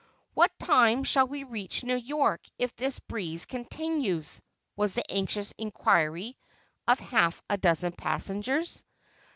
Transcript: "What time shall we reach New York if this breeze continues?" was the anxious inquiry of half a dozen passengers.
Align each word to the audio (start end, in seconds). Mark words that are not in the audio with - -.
"What 0.33 0.51
time 0.57 1.03
shall 1.03 1.27
we 1.27 1.43
reach 1.43 1.83
New 1.83 1.95
York 1.97 2.41
if 2.57 2.75
this 2.75 2.97
breeze 2.97 3.45
continues?" 3.45 4.41
was 4.75 4.95
the 4.95 5.03
anxious 5.11 5.53
inquiry 5.59 6.39
of 6.87 6.97
half 6.97 7.39
a 7.47 7.57
dozen 7.59 7.91
passengers. 7.91 8.83